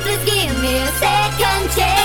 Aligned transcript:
please 0.00 0.24
give 0.24 0.60
me 0.60 0.76
a 0.76 0.88
second 0.98 1.70
chance. 1.76 1.98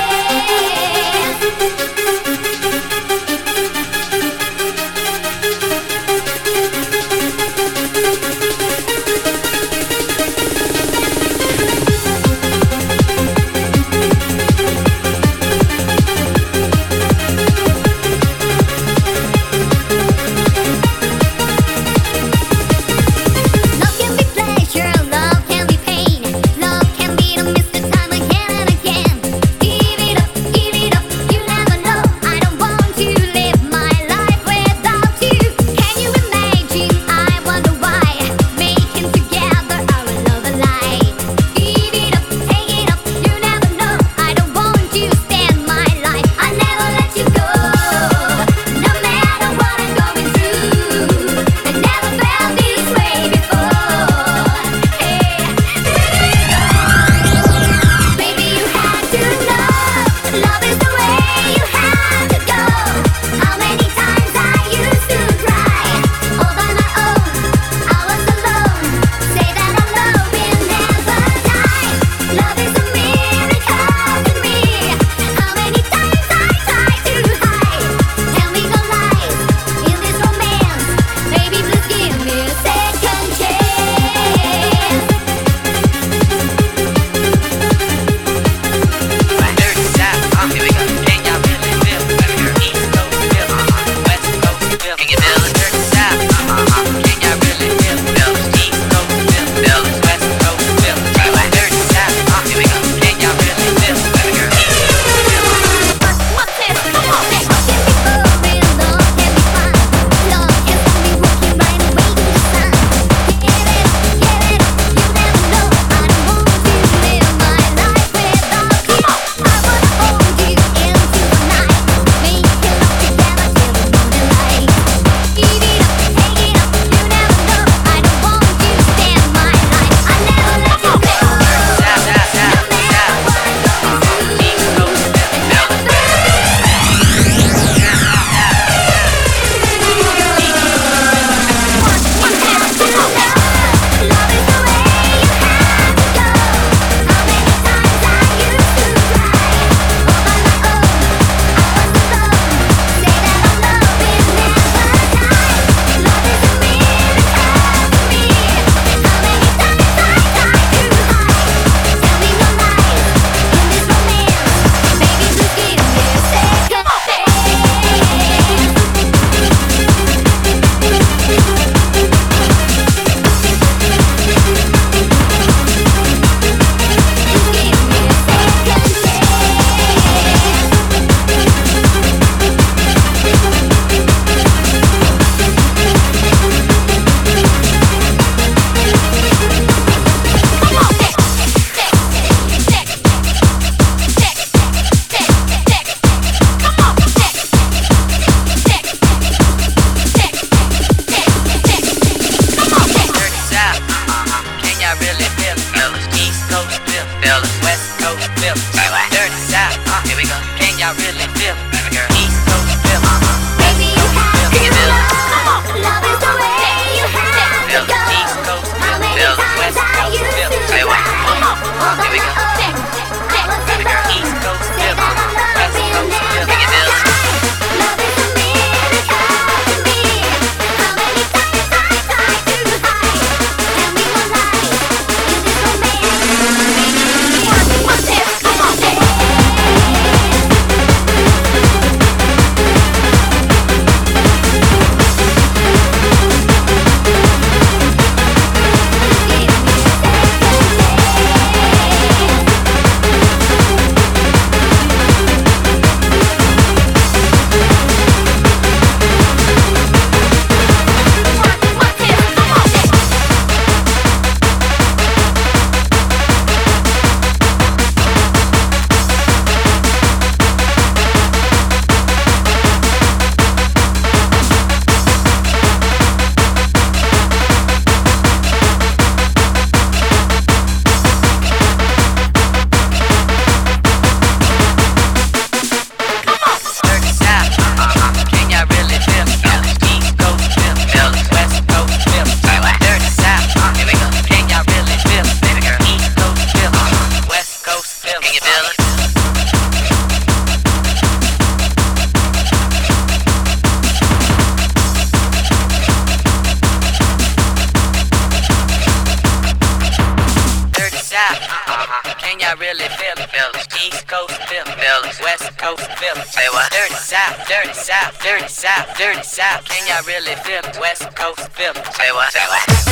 South, 318.63 318.97
dirty 318.97 319.21
South. 319.23 319.65
Can 319.65 319.85
y'all 319.89 320.07
really 320.07 320.35
feel 320.37 320.63
it? 320.63 320.79
West 320.79 321.13
Coast 321.17 321.49
feel. 321.49 321.73
Say 321.73 322.11
what? 322.13 322.31
Say 322.31 322.39
what? 322.47 322.82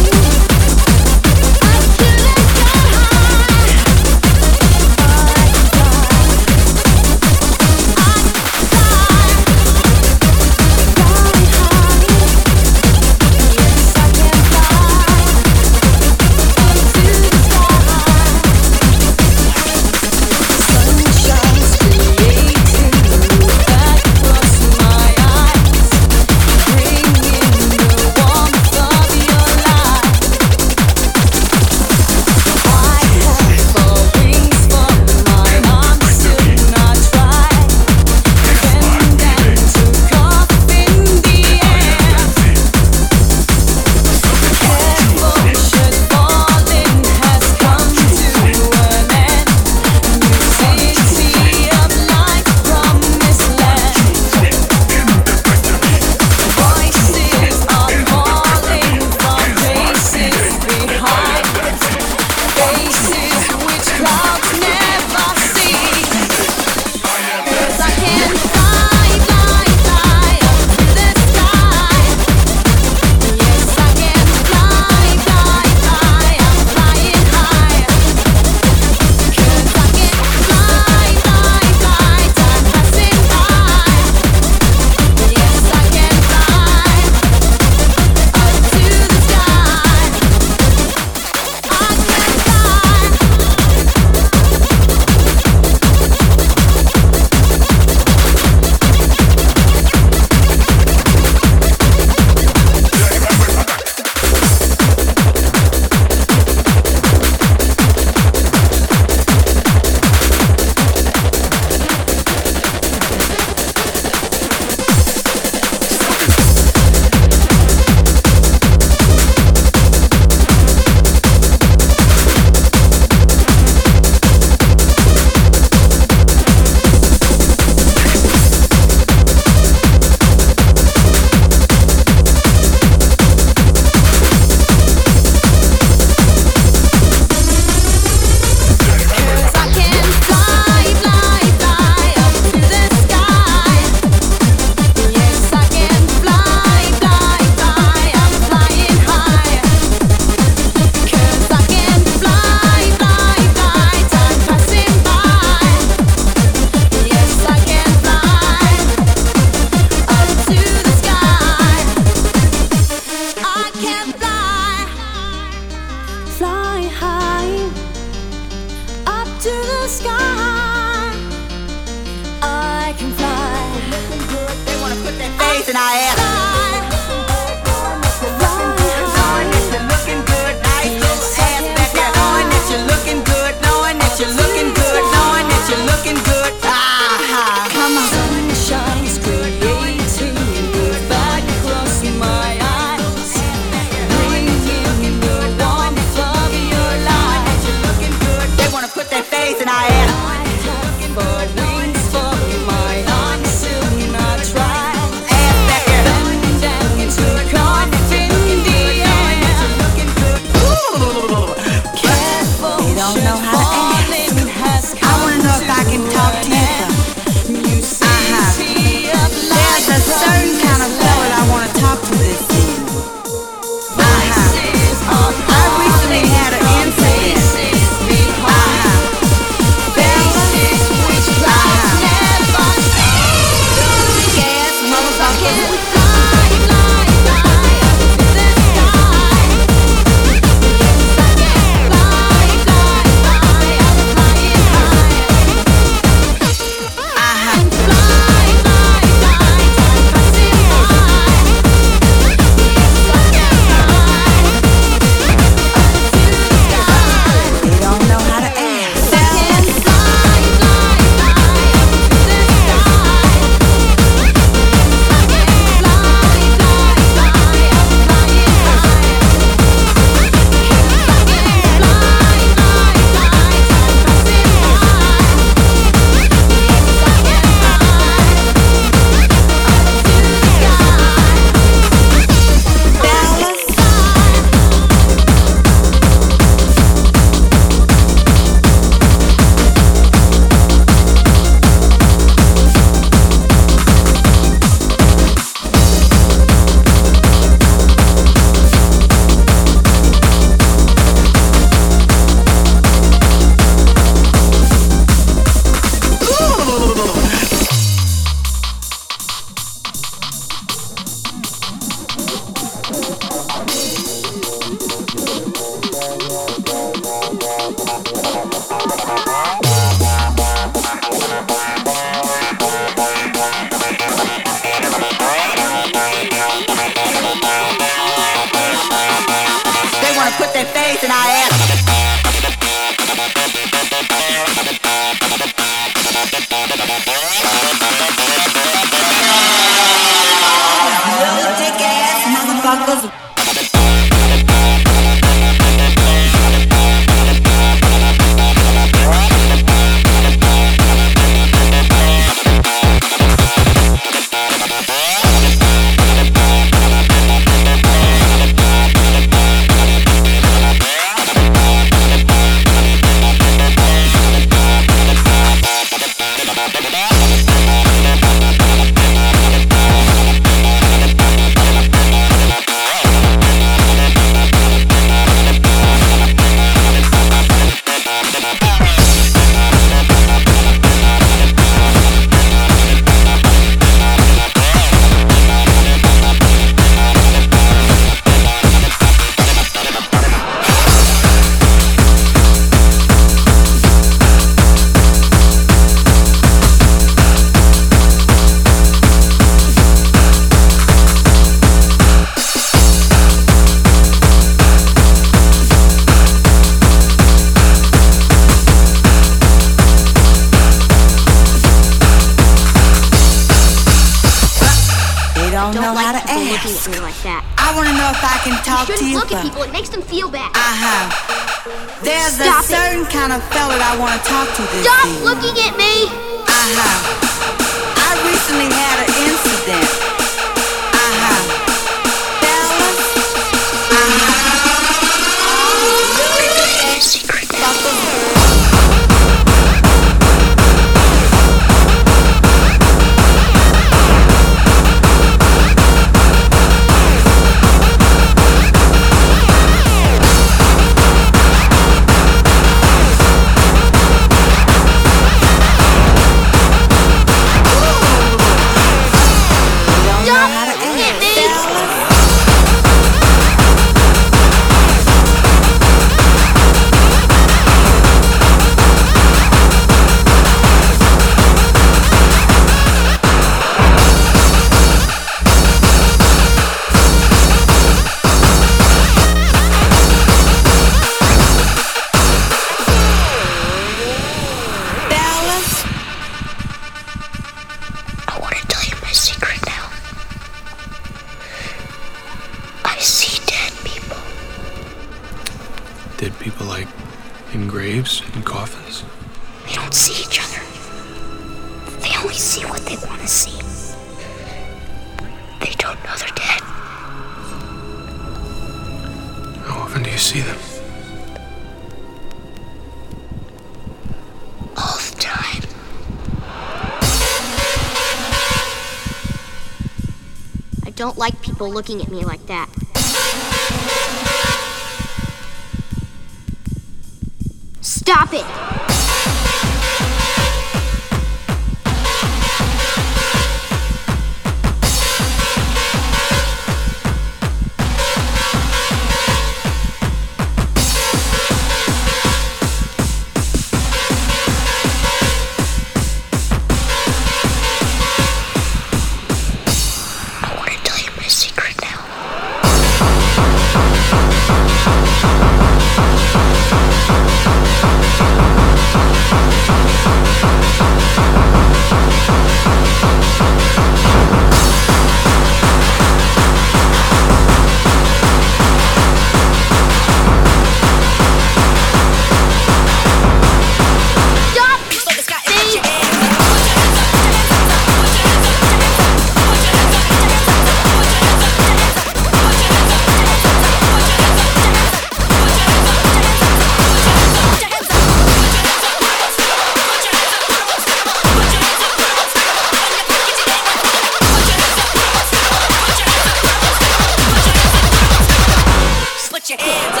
your 599.51 599.59
hands 599.59 599.97
up. 599.97 600.00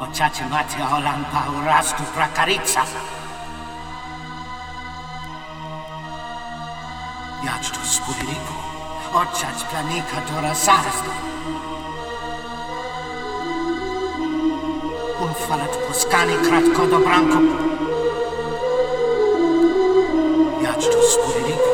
Ma 0.00 0.06
baciace 0.06 0.44
mate 0.48 0.80
holan 0.90 1.26
paurastu 1.32 2.02
prakaritsa. 2.14 2.82
Jactu 7.44 7.80
spuriliku, 7.84 8.54
očać 9.12 9.64
planika 9.70 10.20
dora 10.28 10.54
sarasta. 10.54 11.12
Un 15.20 15.34
falat 15.34 15.74
poscani 15.88 16.36
kratko 16.48 16.86
do 16.86 16.98
branko. 16.98 17.40
Jactu 20.62 20.98
spuriliku, 21.12 21.72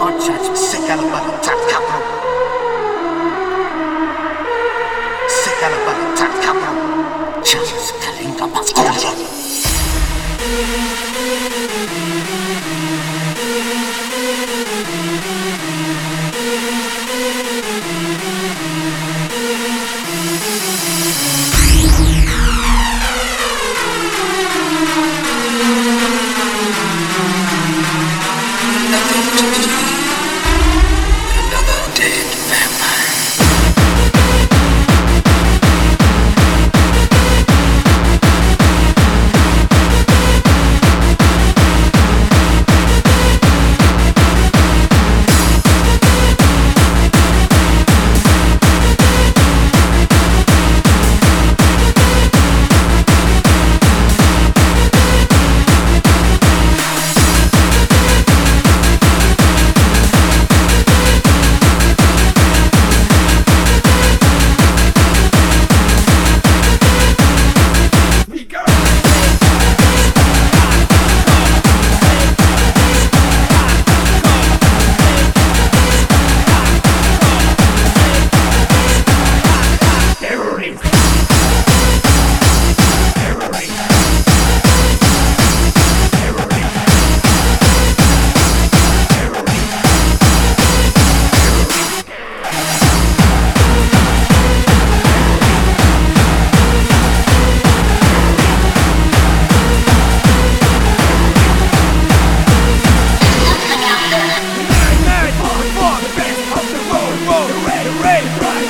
očać 0.00 0.58
sekal 0.58 1.00
balatat 1.12 1.68
Ya 7.44 7.62
es 7.62 7.92
que 7.92 8.24
venga 8.24 8.46
más 8.48 8.72
corazón. 8.72 9.14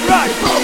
right. 0.09 0.58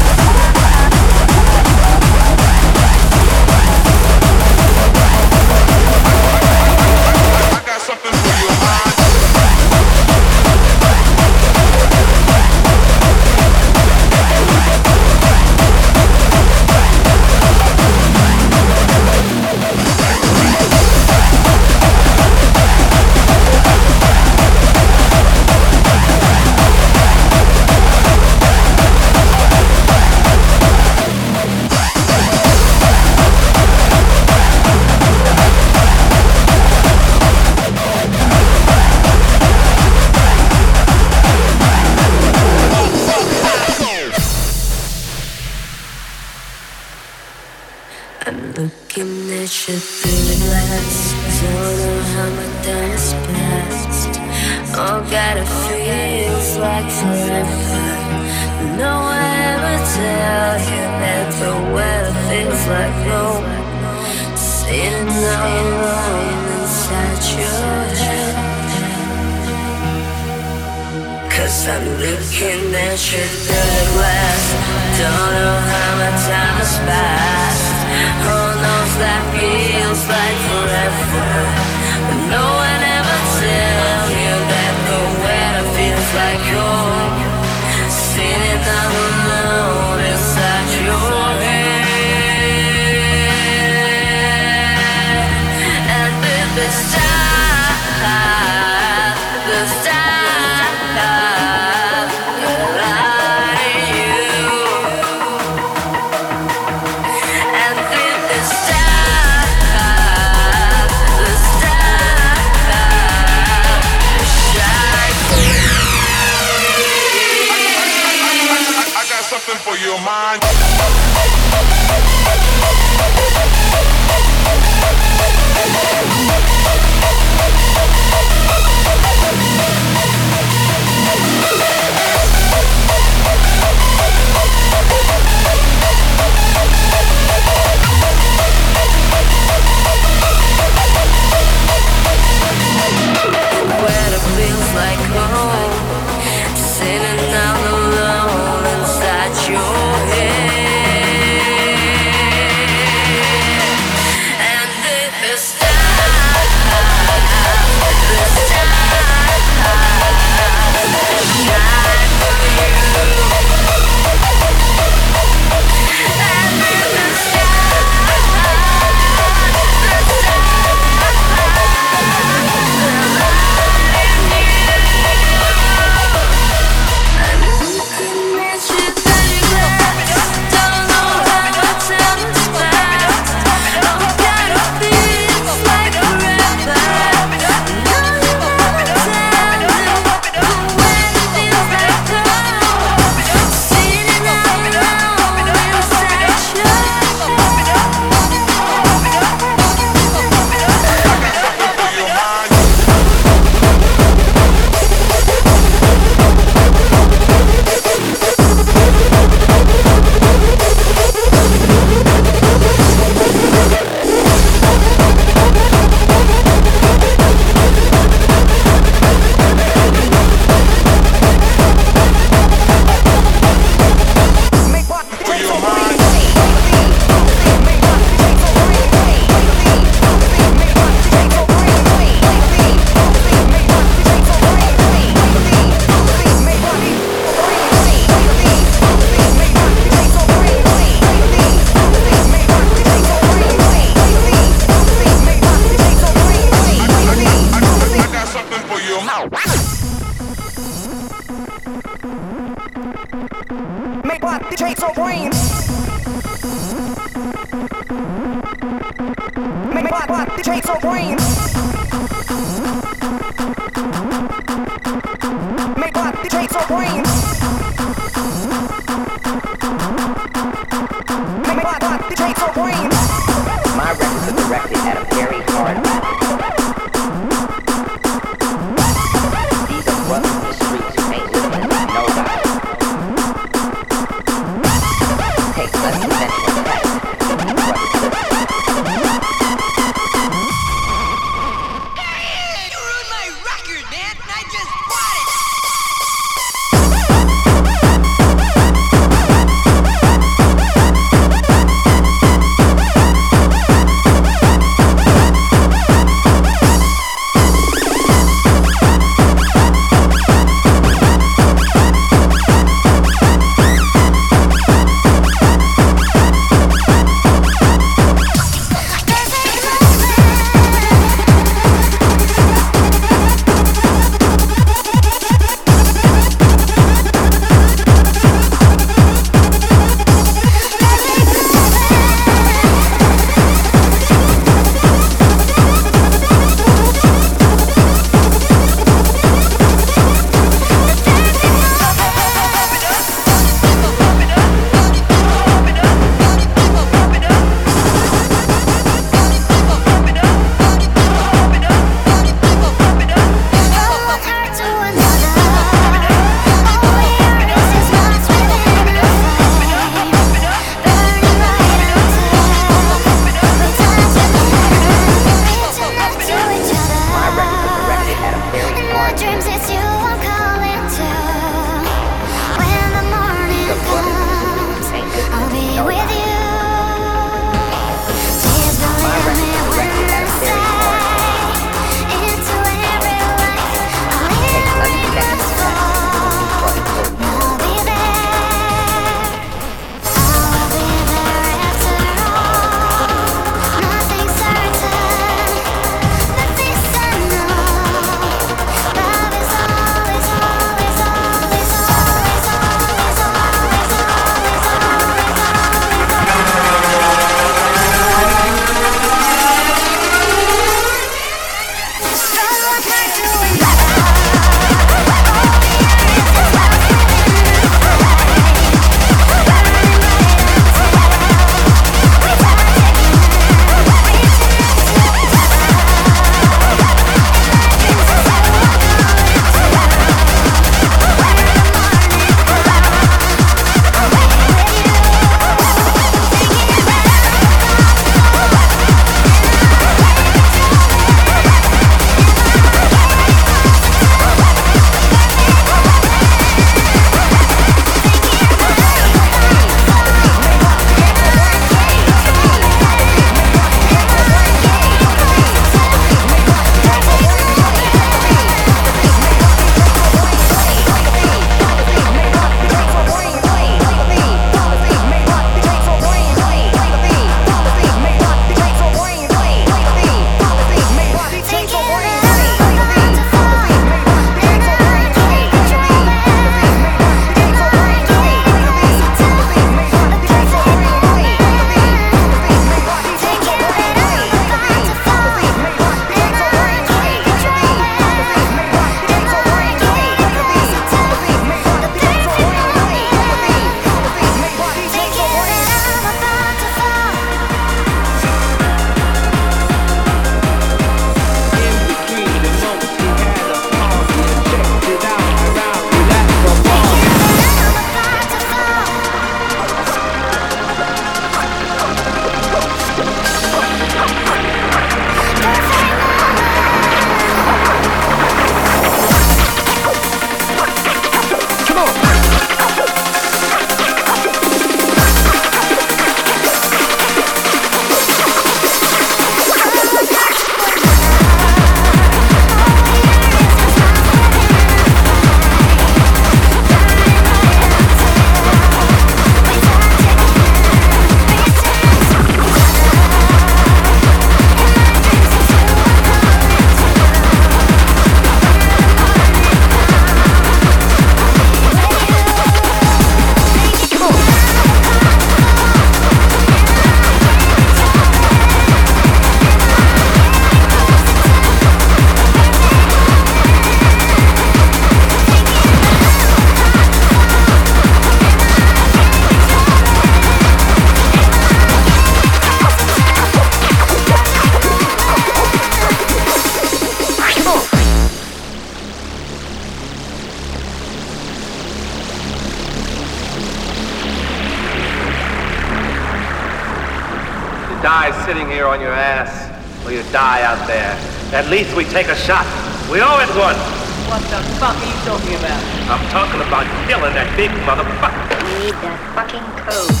At 591.41 591.49
least 591.49 591.75
we 591.75 591.85
take 591.85 592.05
a 592.07 592.15
shot. 592.15 592.45
We 592.91 593.01
owe 593.01 593.17
it 593.17 593.29
one. 593.33 593.57
What 594.05 594.21
the 594.29 594.45
fuck 594.61 594.77
are 594.77 594.85
you 594.85 594.93
talking 595.09 595.33
about? 595.41 595.57
I'm 595.89 596.07
talking 596.11 596.39
about 596.39 596.69
killing 596.87 597.15
that 597.15 597.35
big 597.35 597.49
motherfucker. 597.65 598.29
We 598.59 598.65
Need 598.65 598.75
that 598.85 598.99
fucking 599.15 599.41
code. 599.65 600.00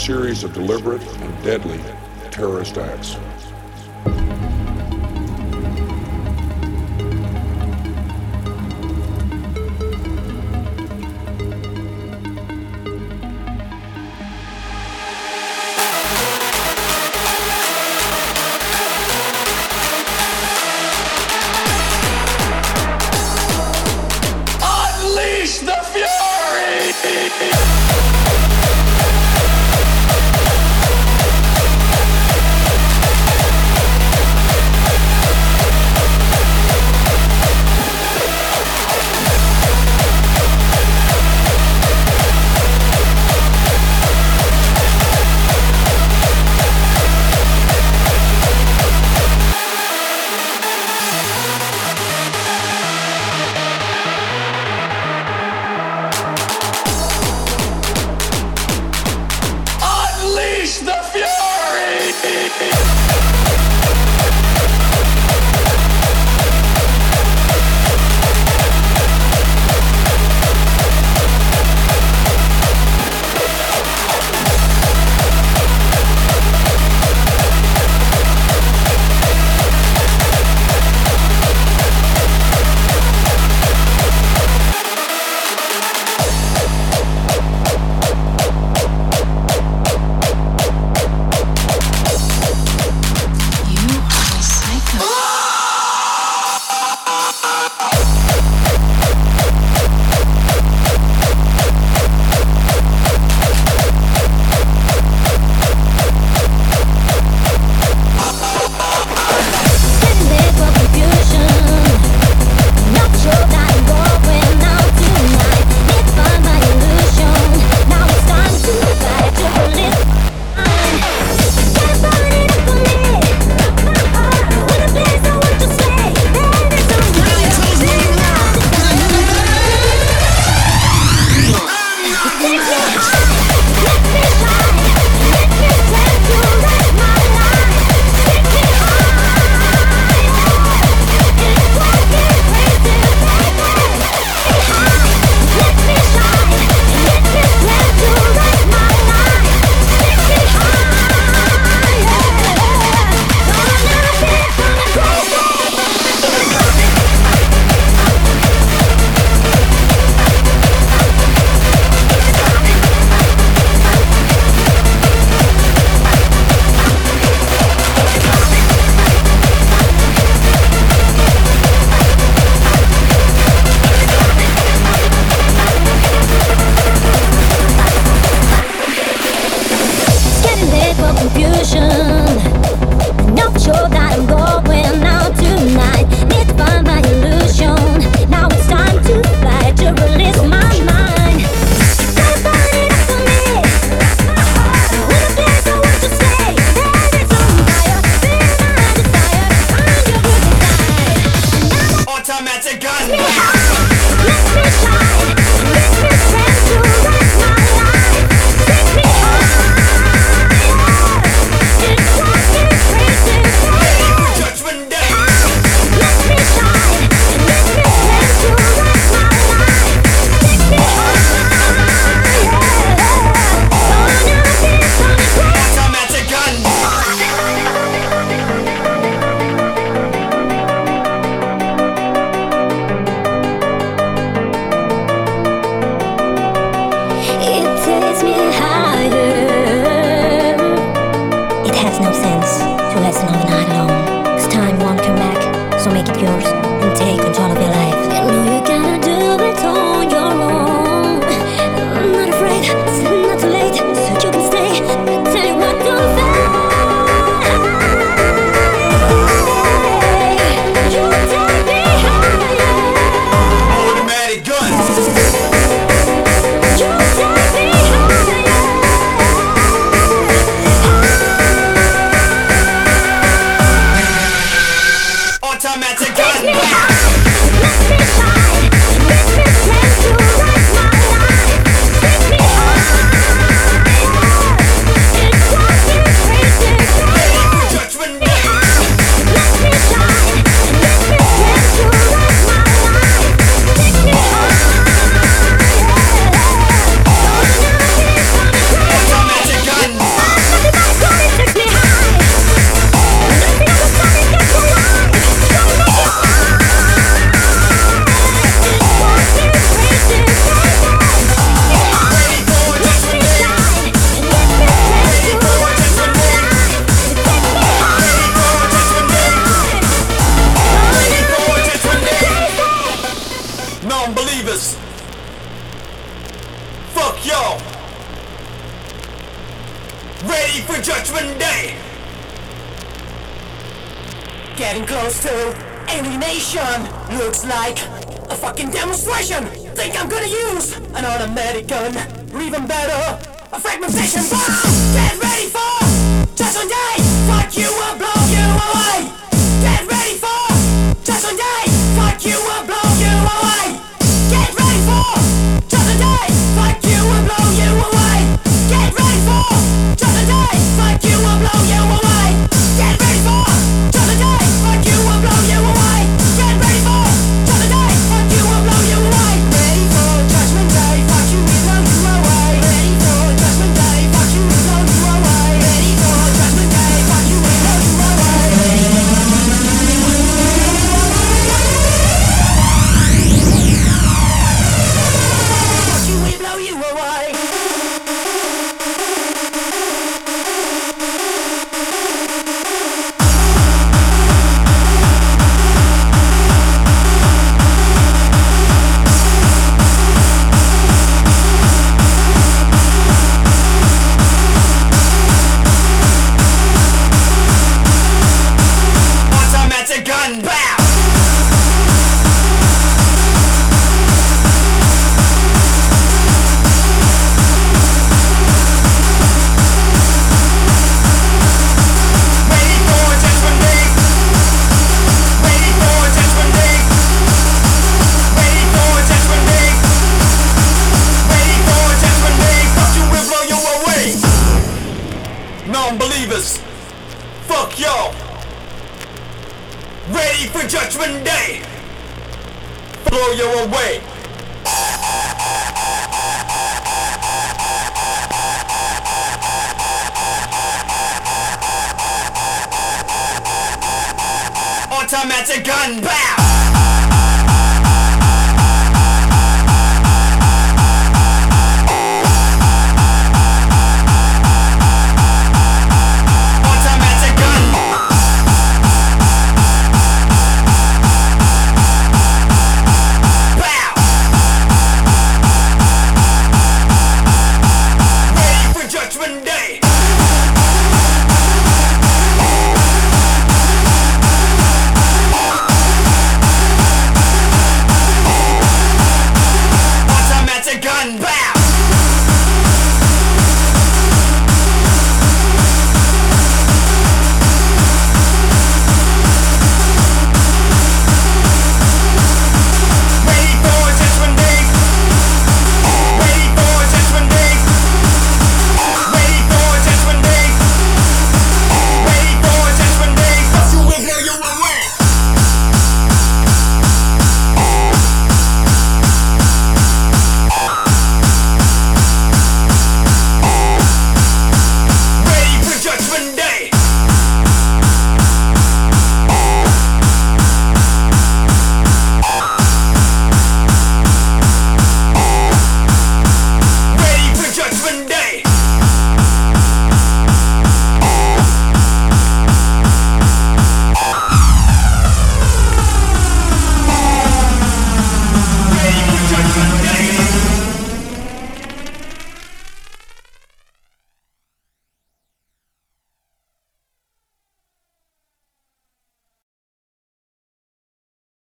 Series 0.00 0.44
of 0.44 0.54
deliberate 0.54 1.02
and 1.18 1.44
deadly 1.44 1.78
terrorist 2.30 2.78
acts. 2.78 3.16
Yeah. 62.30 62.79